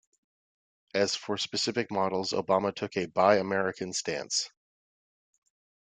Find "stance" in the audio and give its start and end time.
3.93-4.49